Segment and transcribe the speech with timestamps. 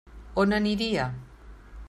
[0.43, 1.05] On aniria?